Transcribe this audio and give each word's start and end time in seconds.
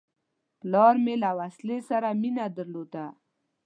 پلار 0.59 0.95
مې 1.05 1.15
له 1.23 1.29
وسلې 1.39 1.79
سره 1.89 2.07
مینه 2.21 2.45
درلوده. 2.57 3.05